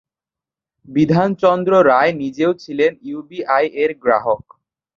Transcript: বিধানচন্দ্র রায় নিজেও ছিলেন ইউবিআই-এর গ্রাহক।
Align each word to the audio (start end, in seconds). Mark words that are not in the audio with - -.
বিধানচন্দ্র 0.87 1.71
রায় 1.89 2.13
নিজেও 2.13 2.51
ছিলেন 2.53 2.91
ইউবিআই-এর 3.03 3.91
গ্রাহক। 4.03 4.43